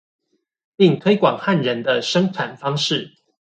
[0.77, 3.15] 並推廣漢人的生產方式